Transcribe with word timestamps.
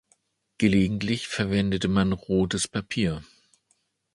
Gelegentlich 0.57 1.27
verwendete 1.27 1.87
man 1.87 2.11
rotes 2.11 2.67
Papier. 2.67 3.21